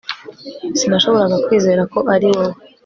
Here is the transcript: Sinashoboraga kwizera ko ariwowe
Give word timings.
Sinashoboraga 0.79 1.37
kwizera 1.45 1.81
ko 1.93 1.99
ariwowe 2.13 2.59